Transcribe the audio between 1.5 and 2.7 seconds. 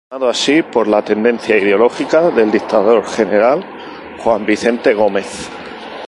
ideológica del